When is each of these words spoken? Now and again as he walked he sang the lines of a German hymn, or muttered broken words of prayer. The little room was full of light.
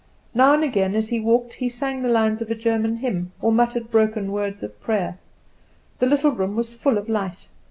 Now 0.33 0.55
and 0.55 0.63
again 0.63 0.95
as 0.95 1.09
he 1.09 1.19
walked 1.19 1.53
he 1.61 1.69
sang 1.69 2.01
the 2.01 2.09
lines 2.09 2.41
of 2.41 2.49
a 2.49 2.55
German 2.55 2.95
hymn, 3.05 3.33
or 3.39 3.51
muttered 3.51 3.91
broken 3.91 4.31
words 4.31 4.63
of 4.63 4.81
prayer. 4.81 5.19
The 5.99 6.07
little 6.07 6.31
room 6.31 6.55
was 6.55 6.73
full 6.73 6.97
of 6.97 7.07
light. 7.07 7.47